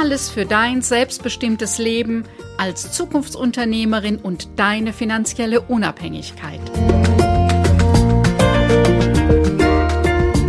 [0.00, 2.22] Alles für dein selbstbestimmtes Leben
[2.56, 6.60] als Zukunftsunternehmerin und deine finanzielle Unabhängigkeit.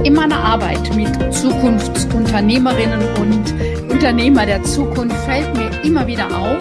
[0.03, 6.59] In meiner Arbeit mit Zukunftsunternehmerinnen und Unternehmer der Zukunft fällt mir immer wieder auf,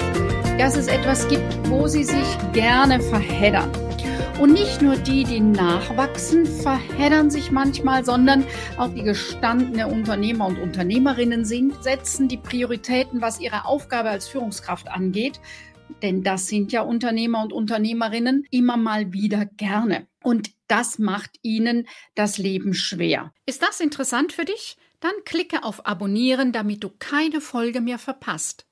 [0.57, 3.71] dass es etwas gibt, wo sie sich gerne verheddern.
[4.41, 8.45] Und nicht nur die, die nachwachsen, verheddern sich manchmal, sondern
[8.77, 14.87] auch die gestandene Unternehmer und Unternehmerinnen sind, setzen die Prioritäten, was ihre Aufgabe als Führungskraft
[14.87, 15.41] angeht.
[16.03, 20.07] Denn das sind ja Unternehmer und Unternehmerinnen immer mal wieder gerne.
[20.23, 23.33] Und das macht ihnen das Leben schwer.
[23.45, 24.77] Ist das interessant für dich?
[25.01, 28.68] Dann klicke auf Abonnieren, damit du keine Folge mehr verpasst.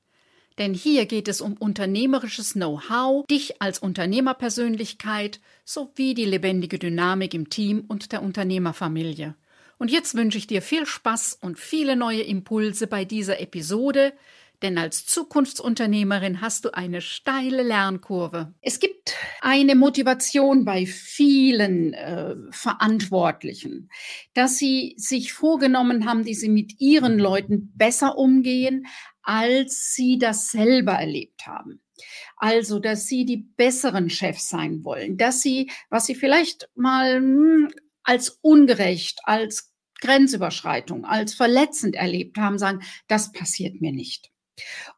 [0.58, 7.50] Denn hier geht es um unternehmerisches Know-how, dich als Unternehmerpersönlichkeit sowie die lebendige Dynamik im
[7.50, 9.34] Team und der Unternehmerfamilie.
[9.78, 14.14] Und jetzt wünsche ich dir viel Spaß und viele neue Impulse bei dieser Episode,
[14.62, 18.54] denn als Zukunftsunternehmerin hast du eine steile Lernkurve.
[18.60, 23.90] Es gibt eine Motivation bei vielen äh, Verantwortlichen,
[24.34, 28.86] dass sie sich vorgenommen haben, die sie mit ihren Leuten besser umgehen,
[29.22, 31.80] als sie das selber erlebt haben.
[32.36, 37.68] Also, dass sie die besseren Chefs sein wollen, dass sie, was sie vielleicht mal hm,
[38.02, 44.30] als ungerecht, als Grenzüberschreitung, als verletzend erlebt haben, sagen, das passiert mir nicht.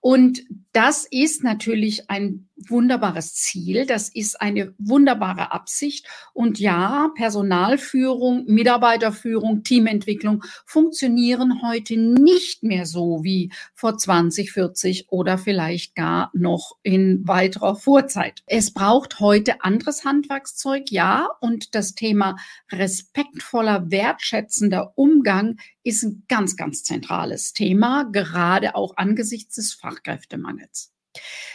[0.01, 0.43] Und
[0.73, 6.07] das ist natürlich ein wunderbares Ziel, das ist eine wunderbare Absicht.
[6.33, 15.39] Und ja, Personalführung, Mitarbeiterführung, Teamentwicklung funktionieren heute nicht mehr so wie vor 20, 40 oder
[15.39, 18.43] vielleicht gar noch in weiterer Vorzeit.
[18.47, 22.37] Es braucht heute anderes Handwerkszeug, ja, und das Thema
[22.73, 30.93] respektvoller, wertschätzender Umgang ist ein ganz, ganz zentrales Thema, gerade auch angesichts des Fachkräftemangels.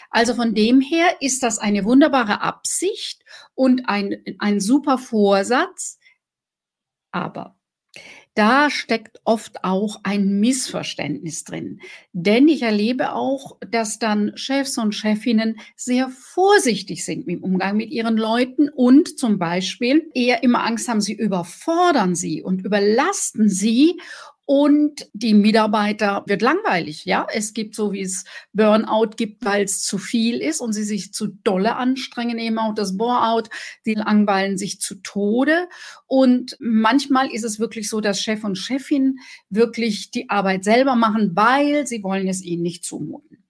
[0.10, 3.24] Also von dem her ist das eine wunderbare Absicht
[3.56, 5.98] und ein, ein super Vorsatz.
[7.12, 7.56] Aber
[8.36, 11.82] da steckt oft auch ein Missverständnis drin.
[12.14, 17.92] Denn ich erlebe auch, dass dann Chefs und Chefinnen sehr vorsichtig sind im Umgang mit
[17.92, 24.00] ihren Leuten und zum Beispiel eher immer Angst haben, sie überfordern sie und überlasten sie
[24.46, 27.06] und die Mitarbeiter wird langweilig.
[27.06, 30.84] Ja, es gibt so wie es Burnout gibt, weil es zu viel ist und sie
[30.84, 33.50] sich zu dolle anstrengen, eben auch das Boreout.
[33.86, 35.70] Die langweilen sich zu Tode.
[36.08, 41.32] Und manchmal ist es wirklich so, dass Chef und Chefin wirklich die Arbeit selber machen,
[41.36, 43.44] weil sie wollen es ihnen nicht zumuten.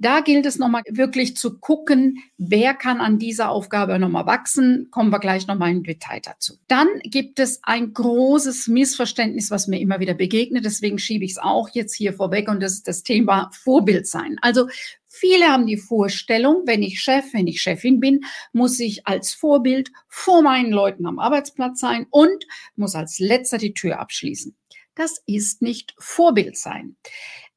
[0.00, 4.88] Da gilt es nochmal wirklich zu gucken, wer kann an dieser Aufgabe nochmal wachsen.
[4.92, 6.54] Kommen wir gleich nochmal im Detail dazu.
[6.68, 10.64] Dann gibt es ein großes Missverständnis, was mir immer wieder begegnet.
[10.64, 14.36] Deswegen schiebe ich es auch jetzt hier vorweg und das ist das Thema Vorbild sein.
[14.40, 14.68] Also
[15.10, 18.20] Viele haben die Vorstellung, wenn ich Chef, wenn ich Chefin bin,
[18.52, 22.44] muss ich als Vorbild vor meinen Leuten am Arbeitsplatz sein und
[22.76, 24.54] muss als letzter die Tür abschließen.
[24.94, 26.96] Das ist nicht Vorbild sein.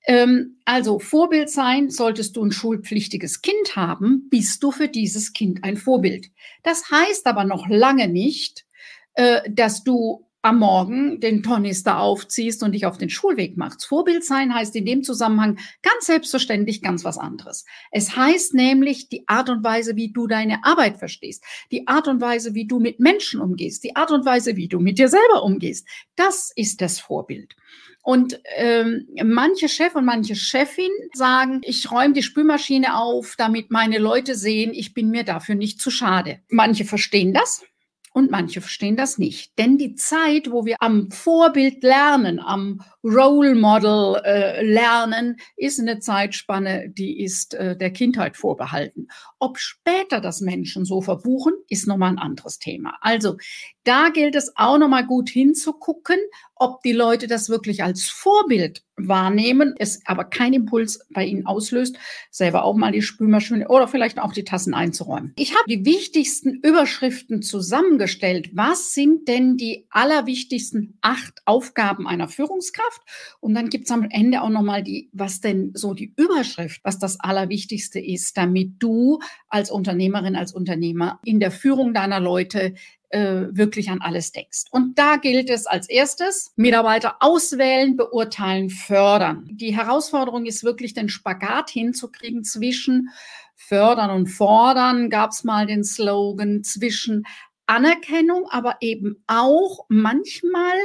[0.06, 5.64] Ähm, also Vorbild sein, solltest du ein schulpflichtiges Kind haben, bist du für dieses Kind
[5.64, 6.28] ein Vorbild.
[6.64, 8.66] Das heißt aber noch lange nicht,
[9.14, 13.86] äh, dass du am Morgen den Tornister aufziehst und dich auf den Schulweg machst.
[13.86, 17.66] Vorbild sein heißt in dem Zusammenhang ganz selbstverständlich ganz was anderes.
[17.92, 22.22] Es heißt nämlich die Art und Weise, wie du deine Arbeit verstehst, die Art und
[22.22, 25.44] Weise, wie du mit Menschen umgehst, die Art und Weise, wie du mit dir selber
[25.44, 25.88] umgehst.
[26.16, 27.56] Das ist das Vorbild.
[28.04, 34.00] Und ähm, manche Chef und manche Chefin sagen, ich räume die Spülmaschine auf, damit meine
[34.00, 36.40] Leute sehen, ich bin mir dafür nicht zu schade.
[36.50, 37.64] Manche verstehen das.
[38.14, 39.58] Und manche verstehen das nicht.
[39.58, 46.00] Denn die Zeit, wo wir am Vorbild lernen, am Role Model äh, lernen, ist eine
[46.00, 49.08] Zeitspanne, die ist äh, der Kindheit vorbehalten.
[49.40, 52.98] Ob später das Menschen so verbuchen, ist nochmal ein anderes Thema.
[53.02, 53.38] Also
[53.84, 56.18] Da gilt es auch nochmal gut hinzugucken,
[56.54, 61.98] ob die Leute das wirklich als Vorbild wahrnehmen, es aber keinen Impuls bei ihnen auslöst,
[62.30, 65.34] selber auch mal die Spülmaschine oder vielleicht auch die Tassen einzuräumen.
[65.38, 68.52] Ich habe die wichtigsten Überschriften zusammengestellt.
[68.54, 72.91] Was sind denn die allerwichtigsten acht Aufgaben einer Führungskraft?
[73.40, 77.20] Und dann gibt's am Ende auch nochmal die, was denn so die Überschrift, was das
[77.20, 82.74] Allerwichtigste ist, damit du als Unternehmerin, als Unternehmer in der Führung deiner Leute
[83.10, 84.66] äh, wirklich an alles denkst.
[84.72, 89.48] Und da gilt es als erstes, Mitarbeiter auswählen, beurteilen, fördern.
[89.52, 93.10] Die Herausforderung ist wirklich den Spagat hinzukriegen zwischen
[93.56, 97.24] fördern und fordern, gab es mal den Slogan, zwischen
[97.68, 100.78] Anerkennung, aber eben auch manchmal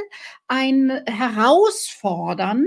[0.47, 2.65] ein Herausfordern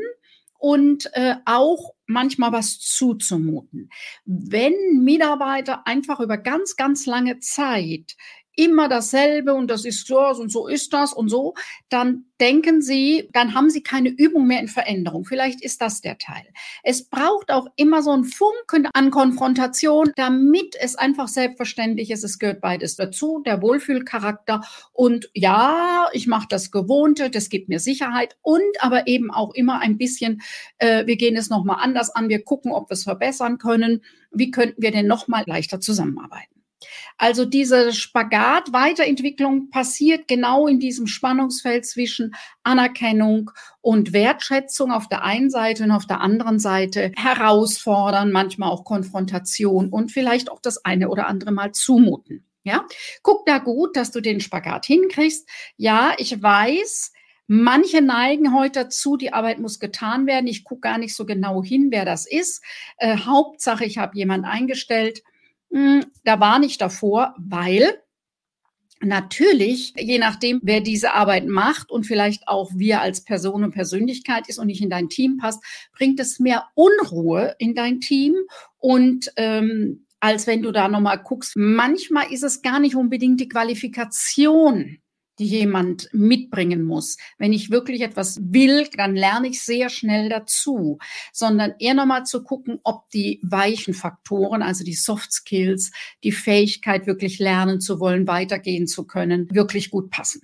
[0.59, 3.89] und äh, auch manchmal was zuzumuten.
[4.27, 8.17] Wenn Mitarbeiter einfach über ganz, ganz lange Zeit
[8.57, 11.55] immer dasselbe und das ist so und so ist das und so,
[11.89, 15.25] dann denken Sie, dann haben Sie keine Übung mehr in Veränderung.
[15.25, 16.45] Vielleicht ist das der Teil.
[16.83, 22.39] Es braucht auch immer so ein Funken an Konfrontation, damit es einfach selbstverständlich ist, es
[22.39, 24.63] gehört beides dazu, der Wohlfühlcharakter
[24.93, 29.81] und ja, ich mache das Gewohnte, das gibt mir Sicherheit und aber eben auch immer
[29.81, 30.43] ein bisschen,
[30.79, 34.51] äh, wir gehen es nochmal anders an, wir gucken, ob wir es verbessern können, wie
[34.51, 36.60] könnten wir denn nochmal leichter zusammenarbeiten.
[37.19, 43.51] Also diese Spagat, Weiterentwicklung passiert genau in diesem Spannungsfeld zwischen Anerkennung
[43.81, 49.89] und Wertschätzung auf der einen Seite und auf der anderen Seite herausfordern, manchmal auch Konfrontation
[49.89, 52.45] und vielleicht auch das eine oder andere Mal zumuten.
[52.63, 52.87] Ja,
[53.23, 55.49] guck da gut, dass du den Spagat hinkriegst.
[55.77, 57.13] Ja, ich weiß,
[57.53, 60.47] Manche neigen heute dazu, die Arbeit muss getan werden.
[60.47, 62.63] Ich gucke gar nicht so genau hin, wer das ist.
[62.97, 65.25] Äh, Hauptsache, ich habe jemand eingestellt.
[65.71, 68.01] Hm, da war nicht davor, weil
[69.03, 74.47] Natürlich, je nachdem, wer diese Arbeit macht und vielleicht auch wir als Person und Persönlichkeit
[74.47, 75.65] ist und nicht in dein Team passt,
[75.97, 78.35] bringt es mehr Unruhe in dein Team
[78.77, 81.55] und ähm, als wenn du da nochmal guckst.
[81.57, 84.99] Manchmal ist es gar nicht unbedingt die Qualifikation,
[85.41, 87.17] die jemand mitbringen muss.
[87.39, 90.99] Wenn ich wirklich etwas will, dann lerne ich sehr schnell dazu,
[91.33, 95.93] sondern eher nochmal zu gucken, ob die weichen Faktoren, also die Soft Skills,
[96.23, 100.43] die Fähigkeit, wirklich lernen zu wollen, weitergehen zu können, wirklich gut passen.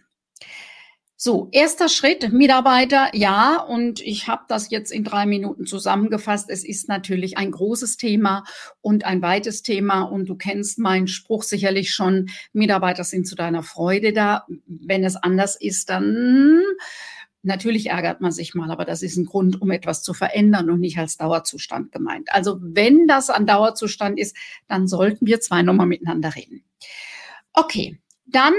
[1.18, 6.50] So, erster Schritt, Mitarbeiter, ja, und ich habe das jetzt in drei Minuten zusammengefasst.
[6.50, 8.44] Es ist natürlich ein großes Thema
[8.82, 13.62] und ein weites Thema und du kennst meinen Spruch sicherlich schon, Mitarbeiter sind zu deiner
[13.62, 14.46] Freude da.
[14.66, 16.62] Wenn es anders ist, dann
[17.42, 20.80] Natürlich ärgert man sich mal, aber das ist ein Grund, um etwas zu verändern und
[20.80, 22.28] nicht als Dauerzustand gemeint.
[22.32, 24.36] Also wenn das ein Dauerzustand ist,
[24.66, 26.64] dann sollten wir zwei nochmal miteinander reden.
[27.52, 28.52] Okay, dann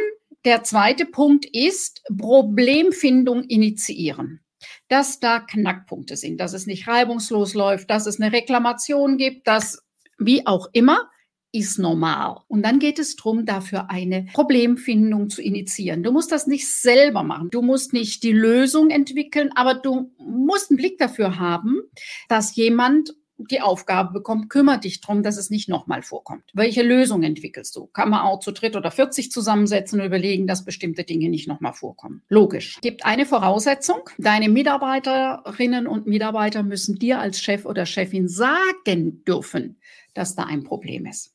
[0.46, 4.42] der zweite Punkt ist Problemfindung initiieren.
[4.88, 9.84] Dass da Knackpunkte sind, dass es nicht reibungslos läuft, dass es eine Reklamation gibt, dass
[10.18, 11.10] wie auch immer,
[11.52, 12.38] ist normal.
[12.48, 16.04] Und dann geht es darum, dafür eine Problemfindung zu initiieren.
[16.04, 17.50] Du musst das nicht selber machen.
[17.50, 21.82] Du musst nicht die Lösung entwickeln, aber du musst einen Blick dafür haben,
[22.28, 26.44] dass jemand die Aufgabe bekommt, kümmere dich drum, dass es nicht nochmal vorkommt.
[26.54, 27.88] Welche Lösung entwickelst du?
[27.88, 31.74] Kann man auch zu dritt oder 40 zusammensetzen und überlegen, dass bestimmte Dinge nicht nochmal
[31.74, 32.24] vorkommen.
[32.30, 32.80] Logisch.
[32.82, 34.10] Gibt eine Voraussetzung.
[34.18, 39.80] Deine Mitarbeiterinnen und Mitarbeiter müssen dir als Chef oder Chefin sagen dürfen,
[40.14, 41.34] dass da ein Problem ist.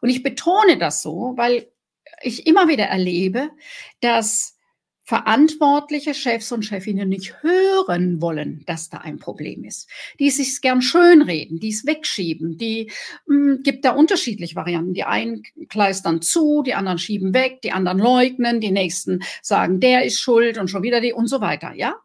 [0.00, 1.70] Und ich betone das so, weil
[2.22, 3.50] ich immer wieder erlebe,
[4.00, 4.56] dass
[5.10, 9.88] verantwortliche Chefs und Chefinnen nicht hören wollen, dass da ein Problem ist.
[10.20, 12.92] Die sich gern schönreden, die es wegschieben, die
[13.26, 14.94] mh, hm, gibt da unterschiedliche Varianten.
[14.94, 20.04] Die einen kleistern zu, die anderen schieben weg, die anderen leugnen, die nächsten sagen, der
[20.04, 21.96] ist schuld und schon wieder die und so weiter, ja?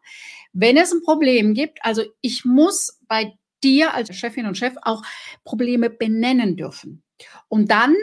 [0.52, 5.04] Wenn es ein Problem gibt, also ich muss bei dir als Chefin und Chef auch
[5.44, 7.04] Probleme benennen dürfen.
[7.46, 7.94] Und dann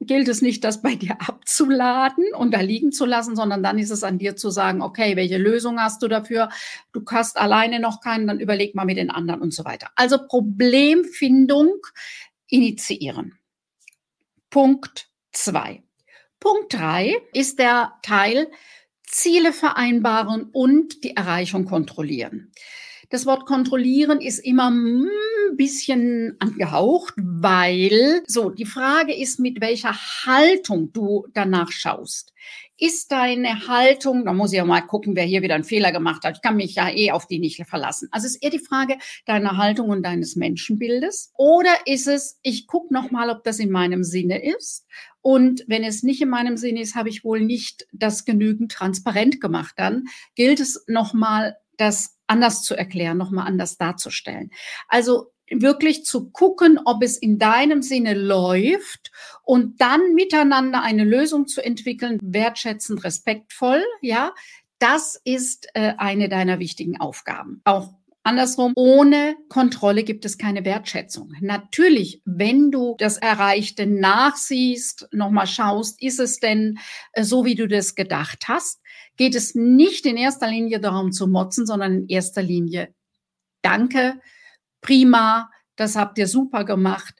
[0.00, 3.90] gilt es nicht, das bei dir abzuladen und da liegen zu lassen, sondern dann ist
[3.90, 6.48] es an dir zu sagen, okay, welche Lösung hast du dafür?
[6.92, 9.88] Du hast alleine noch keinen, dann überleg mal mit den anderen und so weiter.
[9.96, 11.72] Also Problemfindung
[12.48, 13.38] initiieren.
[14.50, 15.82] Punkt zwei.
[16.40, 18.48] Punkt drei ist der Teil
[19.02, 22.52] Ziele vereinbaren und die Erreichung kontrollieren.
[23.10, 25.08] Das Wort kontrollieren ist immer ein
[25.56, 29.94] bisschen angehaucht, weil so die Frage ist, mit welcher
[30.26, 32.34] Haltung du danach schaust.
[32.80, 36.22] ist deine Haltung, da muss ich ja mal gucken, wer hier wieder einen Fehler gemacht
[36.24, 36.36] hat.
[36.36, 38.08] Ich kann mich ja eh auf die nicht verlassen.
[38.12, 41.32] Also ist eher die Frage deiner Haltung und deines Menschenbildes.
[41.36, 44.86] Oder ist es, ich gucke nochmal, ob das in meinem Sinne ist.
[45.22, 49.40] Und wenn es nicht in meinem Sinne ist, habe ich wohl nicht das genügend transparent
[49.40, 49.74] gemacht.
[49.76, 50.04] Dann
[50.36, 54.50] gilt es nochmal, das anders zu erklären, nochmal anders darzustellen.
[54.88, 59.10] Also wirklich zu gucken, ob es in deinem Sinne läuft
[59.42, 64.32] und dann miteinander eine Lösung zu entwickeln, wertschätzend, respektvoll, ja,
[64.78, 67.62] das ist äh, eine deiner wichtigen Aufgaben.
[67.64, 67.94] Auch
[68.28, 71.32] Andersrum, ohne Kontrolle gibt es keine Wertschätzung.
[71.40, 76.78] Natürlich, wenn du das Erreichte nachsiehst, nochmal schaust, ist es denn
[77.12, 78.82] äh, so, wie du das gedacht hast,
[79.18, 82.94] geht es nicht in erster Linie darum zu motzen, sondern in erster Linie,
[83.60, 84.20] danke,
[84.80, 87.14] prima, das habt ihr super gemacht.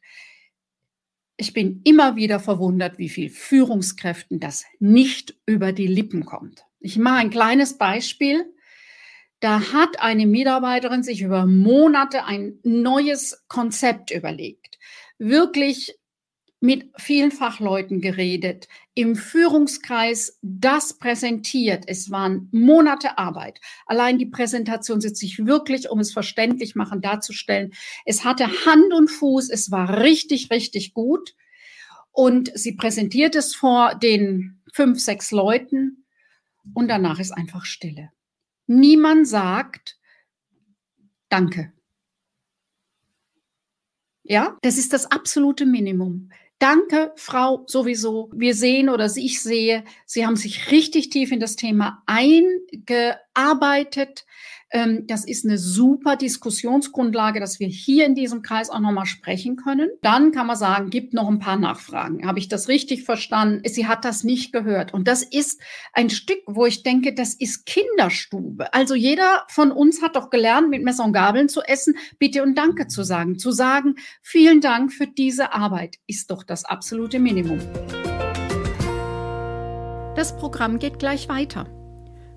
[1.36, 6.64] Ich bin immer wieder verwundert, wie viel Führungskräften das nicht über die Lippen kommt.
[6.80, 8.52] Ich mache ein kleines Beispiel.
[9.40, 14.78] Da hat eine Mitarbeiterin sich über Monate ein neues Konzept überlegt.
[15.18, 15.96] Wirklich
[16.60, 21.84] mit vielen Fachleuten geredet, im Führungskreis das präsentiert.
[21.86, 23.60] Es waren Monate Arbeit.
[23.86, 27.72] Allein die Präsentation sitzt sich wirklich, um es verständlich machen, darzustellen.
[28.04, 29.50] Es hatte Hand und Fuß.
[29.50, 31.36] Es war richtig, richtig gut.
[32.10, 36.04] Und sie präsentiert es vor den fünf, sechs Leuten.
[36.74, 38.10] Und danach ist einfach Stille.
[38.66, 39.98] Niemand sagt
[41.28, 41.72] Danke.
[44.22, 46.30] Ja, das ist das absolute Minimum.
[46.58, 48.30] Danke, Frau, sowieso.
[48.34, 54.26] Wir sehen oder ich sehe, Sie haben sich richtig tief in das Thema eingearbeitet.
[54.70, 59.56] Ähm, das ist eine super Diskussionsgrundlage, dass wir hier in diesem Kreis auch nochmal sprechen
[59.56, 59.90] können.
[60.02, 62.26] Dann kann man sagen, gibt noch ein paar Nachfragen.
[62.26, 63.62] Habe ich das richtig verstanden?
[63.68, 64.92] Sie hat das nicht gehört.
[64.92, 65.60] Und das ist
[65.92, 68.72] ein Stück, wo ich denke, das ist Kinderstube.
[68.75, 72.56] Also jeder von uns hat doch gelernt, mit Messer und Gabeln zu essen, bitte und
[72.56, 73.38] danke zu sagen.
[73.38, 77.60] Zu sagen, vielen Dank für diese Arbeit ist doch das absolute Minimum.
[80.14, 81.77] Das Programm geht gleich weiter.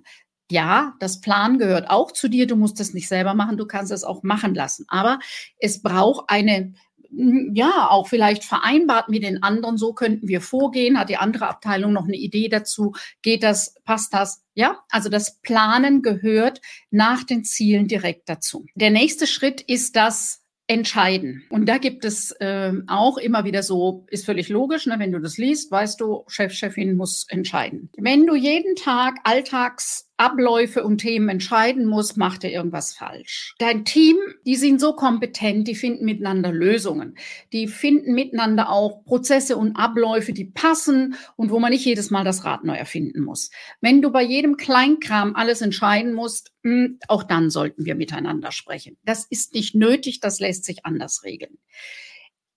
[0.50, 2.46] Ja, das Plan gehört auch zu dir.
[2.46, 4.84] Du musst es nicht selber machen, du kannst es auch machen lassen.
[4.88, 5.18] Aber
[5.58, 6.74] es braucht eine
[7.14, 11.92] ja, auch vielleicht vereinbart mit den anderen, so könnten wir vorgehen, hat die andere Abteilung
[11.92, 14.42] noch eine Idee dazu, geht das, passt das?
[14.54, 16.60] Ja, also das Planen gehört
[16.90, 18.64] nach den Zielen direkt dazu.
[18.74, 21.42] Der nächste Schritt ist das entscheiden.
[21.50, 24.94] Und da gibt es äh, auch immer wieder so, ist völlig logisch, ne?
[24.98, 27.90] wenn du das liest, weißt du, Chef, Chefin muss entscheiden.
[27.96, 33.56] Wenn du jeden Tag Alltags Abläufe und Themen entscheiden muss, macht er irgendwas falsch.
[33.58, 37.16] Dein Team, die sind so kompetent, die finden miteinander Lösungen.
[37.52, 42.22] Die finden miteinander auch Prozesse und Abläufe, die passen und wo man nicht jedes Mal
[42.22, 43.50] das Rad neu erfinden muss.
[43.80, 48.96] Wenn du bei jedem Kleinkram alles entscheiden musst, hm, auch dann sollten wir miteinander sprechen.
[49.04, 51.58] Das ist nicht nötig, das lässt sich anders regeln.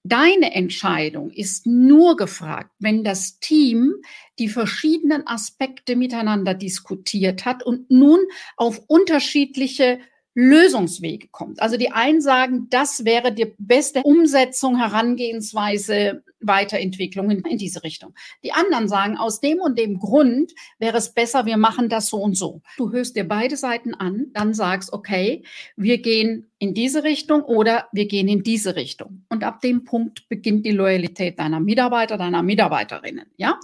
[0.08, 3.96] Deine Entscheidung ist nur gefragt, wenn das Team
[4.38, 8.20] die verschiedenen Aspekte miteinander diskutiert hat und nun
[8.56, 9.98] auf unterschiedliche
[10.36, 11.60] Lösungswege kommt.
[11.60, 18.14] Also die einen sagen, das wäre die beste Umsetzung, Herangehensweise Weiterentwicklungen in diese Richtung.
[18.44, 22.18] Die anderen sagen, aus dem und dem Grund wäre es besser, wir machen das so
[22.18, 22.62] und so.
[22.78, 25.44] Du hörst dir beide Seiten an, dann sagst, okay,
[25.76, 29.26] wir gehen in diese Richtung oder wir gehen in diese Richtung.
[29.30, 33.26] Und ab dem Punkt beginnt die Loyalität deiner Mitarbeiter, deiner Mitarbeiterinnen.
[33.38, 33.60] Ja,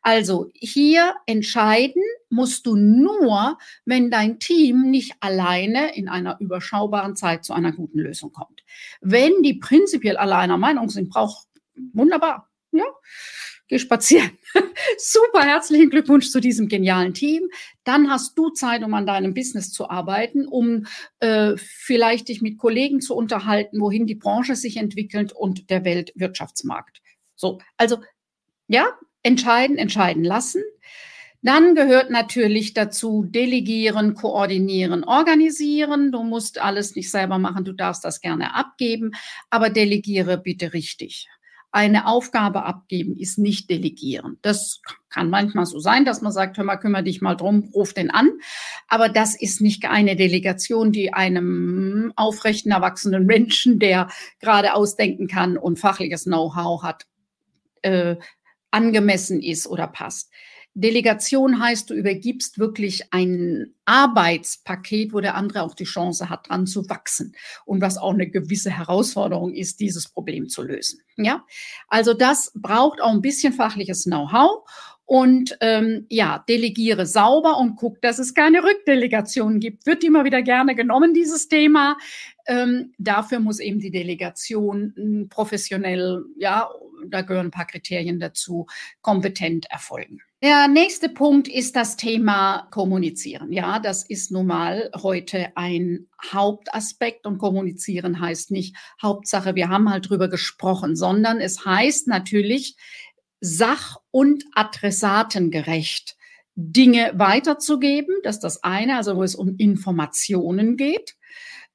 [0.00, 7.44] also hier entscheiden musst du nur, wenn dein Team nicht alleine in einer überschaubaren Zeit
[7.44, 8.62] zu einer guten Lösung kommt.
[9.00, 11.45] Wenn die prinzipiell aller einer Meinung sind, braucht
[11.92, 12.50] wunderbar.
[12.72, 12.84] ja,
[13.68, 14.30] geh spazieren.
[14.98, 17.48] Super, herzlichen Glückwunsch zu diesem genialen Team.
[17.84, 20.86] Dann hast du Zeit, um an deinem Business zu arbeiten, um
[21.20, 27.02] äh, vielleicht dich mit Kollegen zu unterhalten, wohin die Branche sich entwickelt und der Weltwirtschaftsmarkt.
[27.34, 27.98] So, also
[28.68, 28.86] ja,
[29.22, 30.62] entscheiden, entscheiden lassen.
[31.42, 36.10] Dann gehört natürlich dazu delegieren, koordinieren, organisieren.
[36.10, 39.12] Du musst alles nicht selber machen, du darfst das gerne abgeben,
[39.50, 41.28] aber delegiere bitte richtig
[41.76, 44.38] eine Aufgabe abgeben ist nicht delegieren.
[44.40, 44.80] Das
[45.10, 48.10] kann manchmal so sein, dass man sagt, hör mal, kümmere dich mal drum, ruf den
[48.10, 48.30] an.
[48.88, 54.08] Aber das ist nicht eine Delegation, die einem aufrechten, erwachsenen Menschen, der
[54.40, 57.04] gerade ausdenken kann und fachliches Know-how hat,
[57.82, 58.16] äh,
[58.70, 60.30] angemessen ist oder passt.
[60.78, 66.66] Delegation heißt, du übergibst wirklich ein Arbeitspaket, wo der andere auch die Chance hat, dran
[66.66, 71.00] zu wachsen und was auch eine gewisse Herausforderung ist, dieses Problem zu lösen.
[71.16, 71.46] Ja,
[71.88, 74.68] also das braucht auch ein bisschen fachliches Know-how
[75.06, 79.86] und ähm, ja, delegiere sauber und guck, dass es keine Rückdelegation gibt.
[79.86, 81.96] Wird immer wieder gerne genommen, dieses Thema.
[82.46, 86.68] Ähm, dafür muss eben die Delegation hm, professionell, ja,
[87.08, 88.66] da gehören ein paar Kriterien dazu,
[89.00, 90.20] kompetent erfolgen.
[90.42, 93.52] Der nächste Punkt ist das Thema Kommunizieren.
[93.52, 99.90] Ja, das ist nun mal heute ein Hauptaspekt und kommunizieren heißt nicht Hauptsache, wir haben
[99.90, 102.76] halt drüber gesprochen, sondern es heißt natürlich
[103.46, 106.16] sach- und adressatengerecht
[106.56, 108.16] Dinge weiterzugeben.
[108.22, 111.16] Das ist das eine, also wo es um Informationen geht.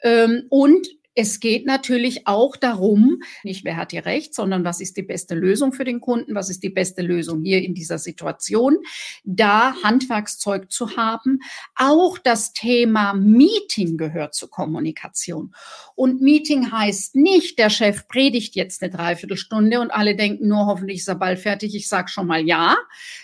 [0.01, 4.95] Ähm, und es geht natürlich auch darum, nicht wer hat hier recht, sondern was ist
[4.95, 8.77] die beste Lösung für den Kunden, was ist die beste Lösung hier in dieser Situation,
[9.23, 11.39] da Handwerkszeug zu haben.
[11.75, 15.53] Auch das Thema Meeting gehört zur Kommunikation.
[15.95, 20.99] Und Meeting heißt nicht, der Chef predigt jetzt eine Dreiviertelstunde und alle denken nur, hoffentlich
[20.99, 22.77] ist er bald fertig, ich sage schon mal ja,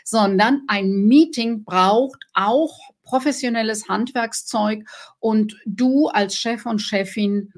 [0.03, 4.83] sondern ein Meeting braucht auch professionelles Handwerkszeug
[5.19, 7.53] und du als Chef und Chefin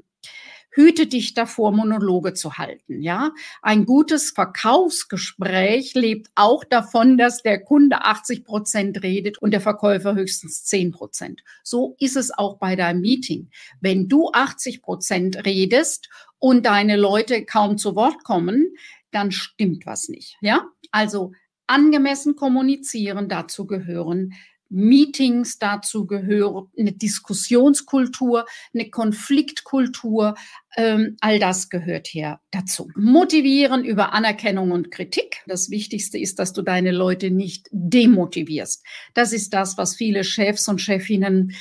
[0.70, 3.02] hüte dich davor, Monologe zu halten.
[3.02, 9.60] Ja, ein gutes Verkaufsgespräch lebt auch davon, dass der Kunde 80 Prozent redet und der
[9.60, 11.42] Verkäufer höchstens 10 Prozent.
[11.62, 13.50] So ist es auch bei deinem Meeting.
[13.80, 16.08] Wenn du 80 Prozent redest
[16.38, 18.74] und deine Leute kaum zu Wort kommen,
[19.10, 20.36] dann stimmt was nicht.
[20.40, 21.32] Ja, also
[21.66, 24.34] angemessen kommunizieren, dazu gehören
[24.70, 30.36] Meetings dazu gehören, eine Diskussionskultur, eine Konfliktkultur,
[30.76, 32.88] ähm, all das gehört hier dazu.
[32.96, 35.42] Motivieren über Anerkennung und Kritik.
[35.46, 38.84] Das Wichtigste ist, dass du deine Leute nicht demotivierst.
[39.14, 41.52] Das ist das, was viele Chefs und Chefinnen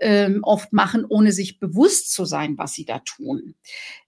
[0.00, 3.54] ähm, oft machen, ohne sich bewusst zu sein, was sie da tun.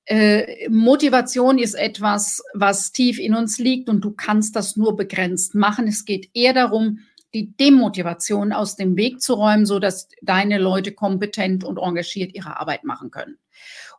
[0.05, 5.55] Äh, Motivation ist etwas, was tief in uns liegt und du kannst das nur begrenzt
[5.55, 5.87] machen.
[5.87, 7.00] Es geht eher darum,
[7.35, 12.59] die Demotivation aus dem Weg zu räumen, so dass deine Leute kompetent und engagiert ihre
[12.59, 13.38] Arbeit machen können.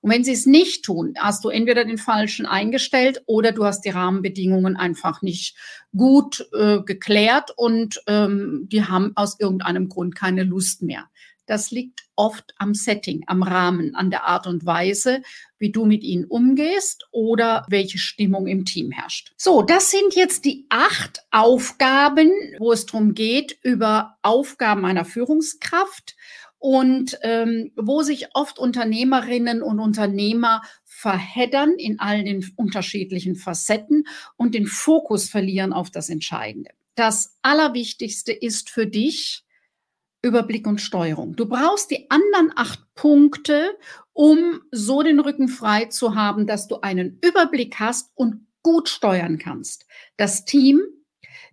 [0.02, 3.82] Und wenn sie es nicht tun, hast du entweder den falschen eingestellt oder du hast
[3.82, 5.56] die Rahmenbedingungen einfach nicht
[5.96, 11.06] gut äh, geklärt und ähm, die haben aus irgendeinem Grund keine Lust mehr.
[11.46, 15.22] Das liegt oft am Setting, am Rahmen, an der Art und Weise,
[15.58, 19.34] wie du mit ihnen umgehst oder welche Stimmung im Team herrscht.
[19.38, 26.16] So, das sind jetzt die acht Aufgaben, wo es darum geht, über Aufgaben einer Führungskraft
[26.64, 34.06] und ähm, wo sich oft Unternehmerinnen und Unternehmer verheddern in all den unterschiedlichen Facetten
[34.38, 36.70] und den Fokus verlieren auf das Entscheidende.
[36.96, 39.44] Das Allerwichtigste ist für dich,
[40.24, 41.36] Überblick und Steuerung.
[41.36, 43.78] Du brauchst die anderen acht Punkte,
[44.14, 49.38] um so den Rücken frei zu haben, dass du einen Überblick hast und gut steuern
[49.38, 49.86] kannst.
[50.16, 50.82] Das Team,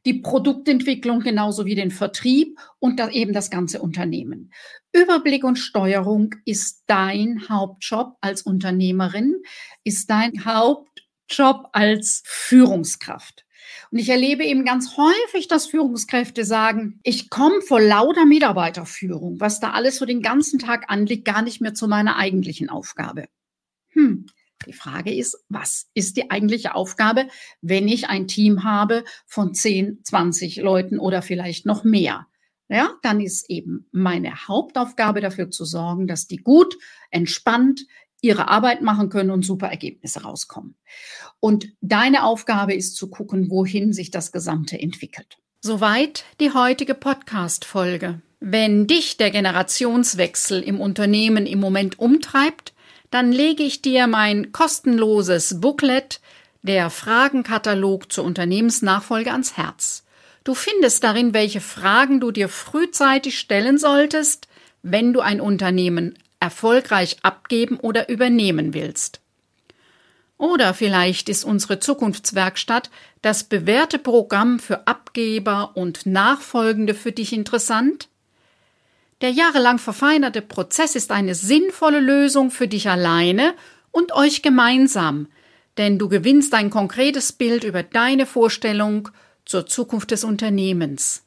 [0.07, 4.53] die Produktentwicklung genauso wie den Vertrieb und eben das ganze Unternehmen.
[4.93, 9.43] Überblick und Steuerung ist dein Hauptjob als Unternehmerin,
[9.83, 13.45] ist dein Hauptjob als Führungskraft.
[13.93, 19.59] Und ich erlebe eben ganz häufig, dass Führungskräfte sagen, ich komme vor lauter Mitarbeiterführung, was
[19.59, 23.27] da alles so den ganzen Tag anliegt, gar nicht mehr zu meiner eigentlichen Aufgabe.
[23.89, 24.27] Hm.
[24.67, 27.29] Die Frage ist, was ist die eigentliche Aufgabe,
[27.63, 32.27] wenn ich ein Team habe von 10, 20 Leuten oder vielleicht noch mehr?
[32.69, 36.77] Ja, dann ist eben meine Hauptaufgabe dafür zu sorgen, dass die gut,
[37.11, 37.87] entspannt,
[38.23, 40.77] ihre Arbeit machen können und super Ergebnisse rauskommen.
[41.41, 45.39] Und deine Aufgabe ist zu gucken, wohin sich das Gesamte entwickelt.
[45.61, 48.23] Soweit die heutige Podcast-Folge.
[48.41, 52.73] Wenn dich der Generationswechsel im Unternehmen im Moment umtreibt,
[53.11, 56.21] dann lege ich dir mein kostenloses Booklet
[56.63, 60.05] der Fragenkatalog zur Unternehmensnachfolge ans Herz.
[60.45, 64.49] Du findest darin, welche Fragen du dir frühzeitig stellen solltest,
[64.83, 69.21] wenn du ein Unternehmen erfolgreich abgeben oder übernehmen willst.
[70.39, 78.09] Oder vielleicht ist unsere Zukunftswerkstatt das bewährte Programm für Abgeber und Nachfolgende für dich interessant?
[79.21, 83.53] Der jahrelang verfeinerte Prozess ist eine sinnvolle Lösung für dich alleine
[83.91, 85.29] und euch gemeinsam,
[85.77, 89.11] denn du gewinnst ein konkretes Bild über deine Vorstellung
[89.45, 91.23] zur Zukunft des Unternehmens.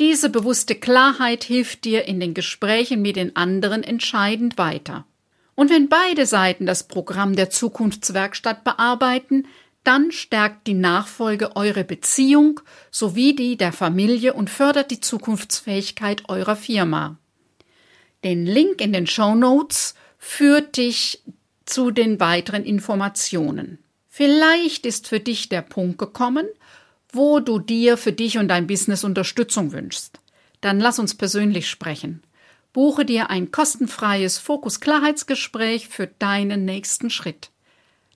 [0.00, 5.04] Diese bewusste Klarheit hilft dir in den Gesprächen mit den anderen entscheidend weiter.
[5.54, 9.46] Und wenn beide Seiten das Programm der Zukunftswerkstatt bearbeiten,
[9.84, 12.60] dann stärkt die Nachfolge eure Beziehung
[12.90, 17.18] sowie die der Familie und fördert die Zukunftsfähigkeit eurer Firma.
[18.24, 21.22] Den Link in den Show Notes führt dich
[21.66, 23.78] zu den weiteren Informationen.
[24.08, 26.46] Vielleicht ist für dich der Punkt gekommen,
[27.12, 30.20] wo du dir für dich und dein Business Unterstützung wünschst.
[30.60, 32.22] Dann lass uns persönlich sprechen.
[32.72, 37.50] Buche dir ein kostenfreies Fokus-Klarheitsgespräch für deinen nächsten Schritt.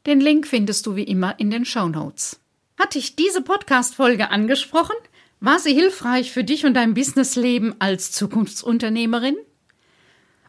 [0.06, 2.40] Den Link findest du wie immer in den Show Notes.
[2.78, 4.96] Hat dich diese Podcast-Folge angesprochen?
[5.40, 9.36] War sie hilfreich für dich und dein Businessleben als Zukunftsunternehmerin?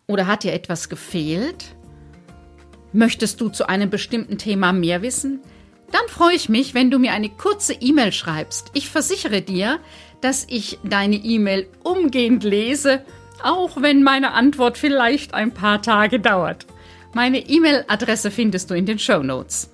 [0.08, 1.76] Oder hat dir etwas gefehlt?
[2.94, 5.42] Möchtest du zu einem bestimmten Thema mehr wissen?
[5.96, 8.70] Dann freue ich mich, wenn du mir eine kurze E-Mail schreibst.
[8.74, 9.80] Ich versichere dir,
[10.20, 13.06] dass ich deine E-Mail umgehend lese,
[13.42, 16.66] auch wenn meine Antwort vielleicht ein paar Tage dauert.
[17.14, 19.70] Meine E-Mail-Adresse findest du in den Show Notes.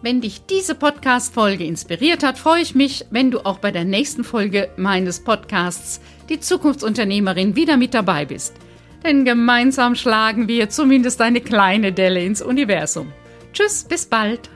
[0.00, 4.22] Wenn dich diese Podcast-Folge inspiriert hat, freue ich mich, wenn du auch bei der nächsten
[4.22, 8.54] Folge meines Podcasts Die Zukunftsunternehmerin wieder mit dabei bist.
[9.04, 13.12] Denn gemeinsam schlagen wir zumindest eine kleine Delle ins Universum.
[13.52, 14.48] Tschüss, bis bald.